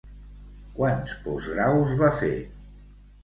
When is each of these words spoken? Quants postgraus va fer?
Quants 0.77 1.13
postgraus 1.27 1.93
va 2.01 2.11
fer? 2.21 2.33